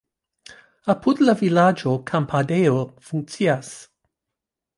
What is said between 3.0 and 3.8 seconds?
funkcias.